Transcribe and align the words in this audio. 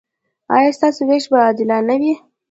ایا 0.55 0.71
ستاسو 0.77 1.01
ویش 1.09 1.25
به 1.31 1.37
عادلانه 1.45 1.95
وي؟ 2.01 2.13